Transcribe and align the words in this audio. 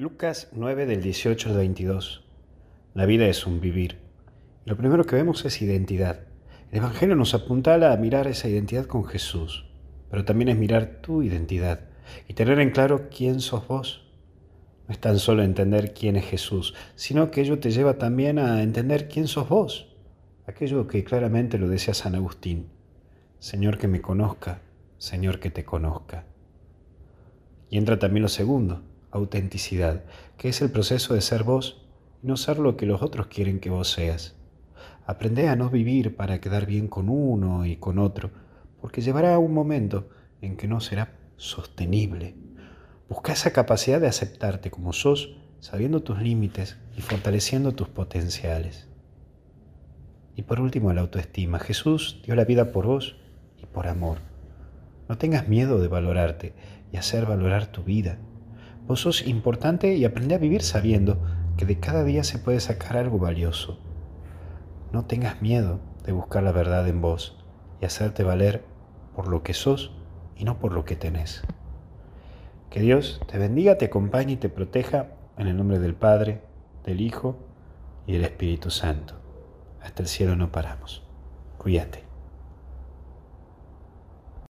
Lucas 0.00 0.48
9 0.52 0.86
del 0.86 1.02
18 1.02 1.50
al 1.50 1.56
22. 1.58 2.24
La 2.94 3.04
vida 3.04 3.26
es 3.26 3.46
un 3.46 3.60
vivir. 3.60 3.98
Lo 4.64 4.74
primero 4.74 5.04
que 5.04 5.14
vemos 5.14 5.44
es 5.44 5.60
identidad. 5.60 6.20
El 6.70 6.78
Evangelio 6.78 7.16
nos 7.16 7.34
apuntala 7.34 7.92
a 7.92 7.98
mirar 7.98 8.26
esa 8.26 8.48
identidad 8.48 8.86
con 8.86 9.04
Jesús, 9.04 9.66
pero 10.10 10.24
también 10.24 10.48
es 10.48 10.56
mirar 10.56 11.02
tu 11.02 11.22
identidad 11.22 11.80
y 12.28 12.32
tener 12.32 12.60
en 12.60 12.70
claro 12.70 13.10
quién 13.14 13.40
sos 13.40 13.68
vos. 13.68 14.10
No 14.88 14.94
es 14.94 14.98
tan 15.00 15.18
solo 15.18 15.42
entender 15.42 15.92
quién 15.92 16.16
es 16.16 16.24
Jesús, 16.24 16.72
sino 16.94 17.30
que 17.30 17.42
ello 17.42 17.58
te 17.58 17.70
lleva 17.70 17.98
también 17.98 18.38
a 18.38 18.62
entender 18.62 19.06
quién 19.06 19.28
sos 19.28 19.50
vos, 19.50 19.94
aquello 20.46 20.86
que 20.86 21.04
claramente 21.04 21.58
lo 21.58 21.68
decía 21.68 21.92
San 21.92 22.14
Agustín. 22.14 22.70
Señor 23.38 23.76
que 23.76 23.86
me 23.86 24.00
conozca, 24.00 24.62
Señor 24.96 25.40
que 25.40 25.50
te 25.50 25.66
conozca. 25.66 26.24
Y 27.68 27.76
entra 27.76 27.98
también 27.98 28.22
lo 28.22 28.30
segundo, 28.30 28.82
autenticidad, 29.10 30.04
que 30.36 30.48
es 30.48 30.62
el 30.62 30.70
proceso 30.70 31.14
de 31.14 31.20
ser 31.20 31.44
vos 31.44 31.86
y 32.22 32.26
no 32.26 32.36
ser 32.36 32.58
lo 32.58 32.76
que 32.76 32.86
los 32.86 33.02
otros 33.02 33.26
quieren 33.26 33.60
que 33.60 33.70
vos 33.70 33.90
seas. 33.90 34.36
Aprende 35.06 35.48
a 35.48 35.56
no 35.56 35.70
vivir 35.70 36.16
para 36.16 36.40
quedar 36.40 36.66
bien 36.66 36.86
con 36.86 37.08
uno 37.08 37.66
y 37.66 37.76
con 37.76 37.98
otro, 37.98 38.30
porque 38.80 39.00
llevará 39.00 39.38
un 39.38 39.52
momento 39.52 40.08
en 40.40 40.56
que 40.56 40.68
no 40.68 40.80
será 40.80 41.18
sostenible. 41.36 42.34
Busca 43.08 43.32
esa 43.32 43.52
capacidad 43.52 44.00
de 44.00 44.06
aceptarte 44.06 44.70
como 44.70 44.92
sos, 44.92 45.36
sabiendo 45.58 46.02
tus 46.02 46.20
límites 46.20 46.78
y 46.96 47.02
fortaleciendo 47.02 47.72
tus 47.72 47.88
potenciales. 47.88 48.88
Y 50.36 50.42
por 50.42 50.60
último, 50.60 50.92
la 50.92 51.00
autoestima. 51.02 51.58
Jesús 51.58 52.22
dio 52.24 52.34
la 52.34 52.44
vida 52.44 52.72
por 52.72 52.86
vos 52.86 53.16
y 53.60 53.66
por 53.66 53.88
amor. 53.88 54.18
No 55.08 55.18
tengas 55.18 55.48
miedo 55.48 55.80
de 55.80 55.88
valorarte 55.88 56.54
y 56.92 56.96
hacer 56.96 57.26
valorar 57.26 57.66
tu 57.66 57.82
vida. 57.82 58.18
Vos 58.90 59.02
sos 59.02 59.24
importante 59.24 59.94
y 59.94 60.04
aprende 60.04 60.34
a 60.34 60.38
vivir 60.38 60.62
sabiendo 60.62 61.16
que 61.56 61.64
de 61.64 61.78
cada 61.78 62.02
día 62.02 62.24
se 62.24 62.40
puede 62.40 62.58
sacar 62.58 62.96
algo 62.96 63.20
valioso. 63.20 63.78
No 64.90 65.04
tengas 65.04 65.40
miedo 65.40 65.78
de 66.04 66.10
buscar 66.10 66.42
la 66.42 66.50
verdad 66.50 66.88
en 66.88 67.00
vos 67.00 67.38
y 67.80 67.84
hacerte 67.84 68.24
valer 68.24 68.64
por 69.14 69.28
lo 69.28 69.44
que 69.44 69.54
sos 69.54 69.92
y 70.36 70.42
no 70.42 70.58
por 70.58 70.72
lo 70.72 70.84
que 70.84 70.96
tenés. 70.96 71.44
Que 72.68 72.80
Dios 72.80 73.20
te 73.28 73.38
bendiga, 73.38 73.78
te 73.78 73.84
acompañe 73.84 74.32
y 74.32 74.38
te 74.38 74.48
proteja 74.48 75.12
en 75.38 75.46
el 75.46 75.56
nombre 75.56 75.78
del 75.78 75.94
Padre, 75.94 76.40
del 76.84 77.00
Hijo 77.00 77.36
y 78.08 78.14
del 78.14 78.24
Espíritu 78.24 78.70
Santo. 78.70 79.14
Hasta 79.80 80.02
el 80.02 80.08
cielo 80.08 80.34
no 80.34 80.50
paramos. 80.50 81.04
Cuídate. 81.58 82.09